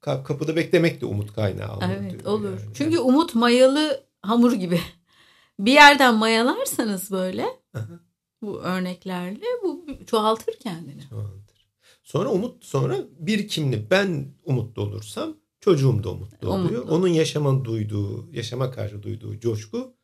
[0.00, 2.50] kapıda beklemek de umut kaynağı olur Evet olur.
[2.50, 2.74] yani.
[2.74, 4.80] Çünkü umut mayalı hamur gibi.
[5.58, 8.00] Bir yerden mayalarsanız böyle Aha.
[8.42, 11.08] bu örneklerle bu çoğaltır kendini.
[11.08, 11.66] Tamamdır.
[12.02, 16.80] Sonra umut sonra birikimli ben umutlu olursam çocuğum da umutlu oluyor.
[16.82, 16.94] Umutlu.
[16.94, 19.94] Onun yaşama duyduğu, yaşama karşı duyduğu coşku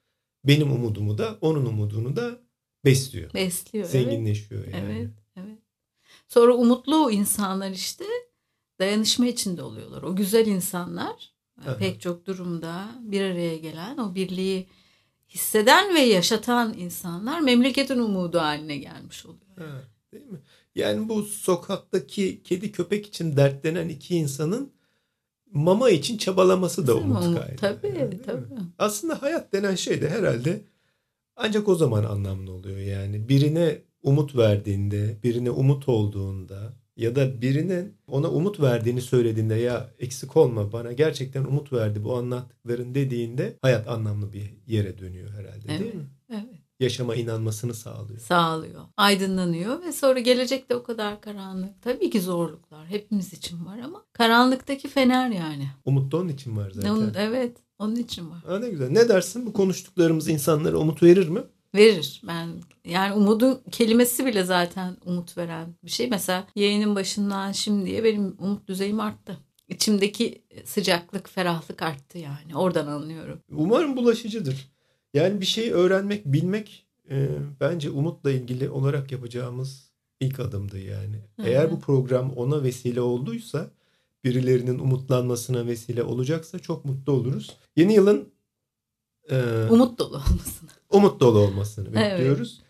[0.45, 2.39] benim umudumu da onun umudunu da
[2.85, 3.35] besliyor.
[3.35, 3.85] Besliyor.
[3.85, 3.93] Evet.
[3.93, 4.93] Zenginleşiyor yani.
[4.93, 5.59] Evet, evet.
[6.29, 8.05] Sonra umutlu insanlar işte
[8.79, 10.03] dayanışma içinde oluyorlar.
[10.03, 11.33] O güzel insanlar
[11.67, 11.77] Aha.
[11.77, 14.67] pek çok durumda bir araya gelen o birliği
[15.29, 19.59] hisseden ve yaşatan insanlar memleketin umudu haline gelmiş oluyor.
[19.59, 20.39] Ha, değil mi?
[20.75, 24.73] Yani bu sokaktaki kedi köpek için dertlenen iki insanın
[25.53, 27.57] mama için çabalaması da Değil umut kaynağı.
[27.57, 28.23] Tabii, yani, değil mi?
[28.27, 28.45] tabii.
[28.79, 30.65] Aslında hayat denen şey de herhalde
[31.37, 33.29] ancak o zaman anlamlı oluyor yani.
[33.29, 40.37] Birine umut verdiğinde, birine umut olduğunda ya da birinin ona umut verdiğini söylediğinde ya eksik
[40.37, 45.81] olma bana gerçekten umut verdi bu anlattıkların dediğinde hayat anlamlı bir yere dönüyor herhalde değil
[45.85, 45.95] Evet.
[45.95, 46.07] mi?
[46.31, 46.61] Evet.
[46.81, 48.19] Yaşama inanmasını sağlıyor.
[48.21, 48.81] Sağlıyor.
[48.97, 51.83] Aydınlanıyor ve sonra gelecek de o kadar karanlık.
[51.83, 55.69] Tabii ki zorluklar hepimiz için var ama karanlıktaki fener yani.
[55.85, 56.91] Umut da onun için var zaten.
[56.91, 58.43] Onun- evet onun için var.
[58.47, 58.91] Ha, ne güzel.
[58.91, 61.41] Ne dersin bu konuştuklarımız insanlara umut verir mi?
[61.77, 62.23] Verir.
[62.27, 62.49] Ben
[62.85, 66.09] yani umudun kelimesi bile zaten umut veren bir şey.
[66.11, 69.39] Mesela yayının başından şimdiye benim umut düzeyim arttı.
[69.69, 72.57] İçimdeki sıcaklık, ferahlık arttı yani.
[72.57, 73.41] Oradan anlıyorum.
[73.51, 74.71] Umarım bulaşıcıdır.
[75.15, 77.29] Yani bir şeyi öğrenmek, bilmek e,
[77.61, 81.17] bence umutla ilgili olarak yapacağımız ilk adımdı yani.
[81.45, 83.71] Eğer bu program ona vesile olduysa,
[84.25, 87.57] birilerinin umutlanmasına vesile olacaksa çok mutlu oluruz.
[87.77, 88.29] Yeni yılın
[89.31, 90.71] e, Umut dolu olmasını.
[90.91, 92.13] umut dolu olmasını Evet.
[92.13, 92.61] bekliyoruz.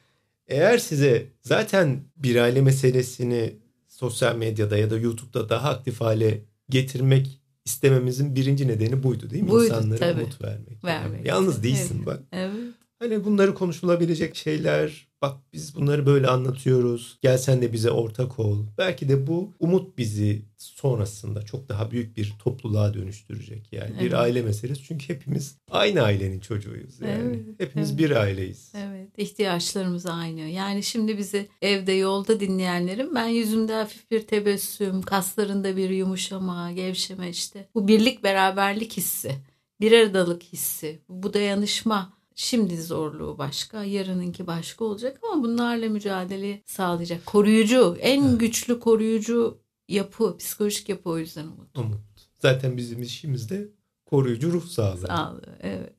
[0.48, 3.56] Eğer size zaten bir aile meselesini
[3.88, 9.48] sosyal medyada ya da YouTube'da daha aktif hale getirmek istememizin birinci nedeni buydu değil mi?
[9.50, 10.20] Buydu, İnsanlara tabii.
[10.22, 10.84] umut vermek.
[10.84, 11.18] Vermek.
[11.18, 11.28] Yani.
[11.28, 12.06] Yalnız değilsin Evet.
[12.06, 12.20] bak.
[12.32, 12.52] Evet.
[12.98, 15.05] Hani bunları konuşulabilecek şeyler.
[15.22, 17.18] Bak biz bunları böyle anlatıyoruz.
[17.22, 18.58] Gel sen de bize ortak ol.
[18.78, 23.72] Belki de bu umut bizi sonrasında çok daha büyük bir topluluğa dönüştürecek.
[23.72, 24.02] Yani Evet.
[24.02, 24.82] bir aile meselesi.
[24.82, 27.00] Çünkü hepimiz aynı ailenin çocuğuyuz.
[27.00, 27.98] Yani Evet, hepimiz evet.
[28.00, 28.72] bir aileyiz.
[28.76, 30.40] Evet, ihtiyaçlarımız aynı.
[30.40, 37.28] Yani şimdi bizi evde yolda dinleyenlerim ben yüzümde hafif bir tebessüm, kaslarında bir yumuşama, gevşeme
[37.30, 37.68] işte.
[37.74, 39.32] Bu birlik beraberlik hissi,
[39.80, 42.15] bir aradalık hissi, bu dayanışma.
[42.38, 47.26] Şimdi zorluğu başka, yarınınki başka olacak ama bunlarla mücadele sağlayacak.
[47.26, 48.40] Koruyucu, en Evet.
[48.40, 51.78] güçlü koruyucu yapı, psikolojik yapı o yüzden umut.
[51.78, 52.00] Umut.
[52.42, 53.68] Zaten bizim işimiz de
[54.06, 55.06] koruyucu ruh sağlığı.
[55.06, 55.92] Sağlığı, evet.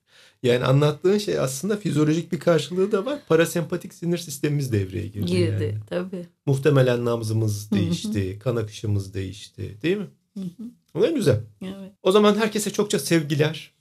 [0.43, 3.19] Yani anlattığın şey aslında fizyolojik bir karşılığı da var.
[3.27, 5.25] Parasempatik sinir sistemimiz devreye girdi.
[5.25, 5.79] Girdi yani.
[5.89, 6.25] tabii.
[6.45, 10.07] Muhtemelen nabzımız değişti, kan akışımız değişti değil mi?
[10.33, 11.41] Hı hı, Ne güzel.
[11.61, 11.91] evet.
[12.03, 13.76] O zaman herkese çokça sevgiler.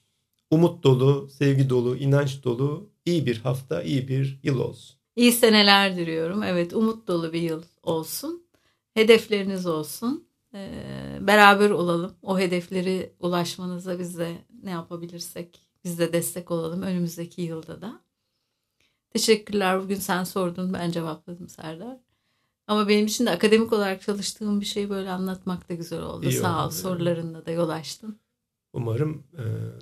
[0.51, 4.97] Umut dolu, sevgi dolu, inanç dolu, iyi bir hafta, iyi bir yıl olsun.
[5.17, 6.43] İyi seneler diliyorum.
[6.43, 8.47] Evet umut dolu bir yıl olsun.
[8.95, 10.27] Hedefleriniz olsun.
[10.55, 12.13] Ee, beraber olalım.
[12.23, 14.33] O hedefleri ulaşmanıza biz de
[14.63, 18.01] ne yapabilirsek biz de destek olalım önümüzdeki yılda da.
[19.11, 19.83] Teşekkürler.
[19.83, 21.97] Bugün sen sordun ben cevapladım Serdar.
[22.67, 26.29] Ama benim için de akademik olarak çalıştığım bir şeyi böyle anlatmak da güzel oldu.
[26.29, 28.19] İyi Sağ ol oldu, sorularınla da yol açtın.
[28.77, 29.25] Umarım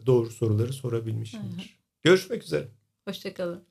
[0.07, 1.79] doğru soruları sorabilmişimdir.
[2.03, 2.69] Görüşmek üzere.
[3.09, 3.65] Hoşçakalın.